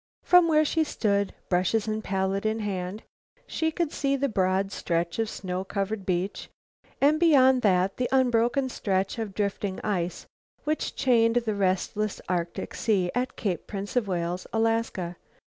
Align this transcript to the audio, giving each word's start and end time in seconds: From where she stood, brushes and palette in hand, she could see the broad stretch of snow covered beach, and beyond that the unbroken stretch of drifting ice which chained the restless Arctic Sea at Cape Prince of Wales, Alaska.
From 0.23 0.47
where 0.47 0.65
she 0.65 0.83
stood, 0.83 1.31
brushes 1.47 1.87
and 1.87 2.03
palette 2.03 2.43
in 2.43 2.57
hand, 2.57 3.03
she 3.45 3.69
could 3.71 3.91
see 3.91 4.15
the 4.15 4.27
broad 4.27 4.71
stretch 4.71 5.19
of 5.19 5.29
snow 5.29 5.63
covered 5.63 6.07
beach, 6.07 6.49
and 6.99 7.19
beyond 7.19 7.61
that 7.61 7.97
the 7.97 8.09
unbroken 8.11 8.67
stretch 8.69 9.19
of 9.19 9.35
drifting 9.35 9.79
ice 9.83 10.25
which 10.63 10.95
chained 10.95 11.35
the 11.35 11.53
restless 11.53 12.19
Arctic 12.27 12.73
Sea 12.73 13.11
at 13.13 13.35
Cape 13.35 13.67
Prince 13.67 13.95
of 13.95 14.07
Wales, 14.07 14.47
Alaska. 14.51 15.17